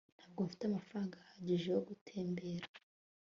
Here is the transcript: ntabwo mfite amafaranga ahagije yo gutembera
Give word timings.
ntabwo 0.23 0.39
mfite 0.45 0.63
amafaranga 0.65 1.13
ahagije 1.21 1.67
yo 1.75 1.81
gutembera 1.87 2.65